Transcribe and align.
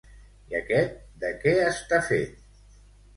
I 0.53 0.55
aquest, 0.59 0.95
de 1.23 1.29
què 1.43 1.53
està 1.65 1.99
fet? 2.09 2.41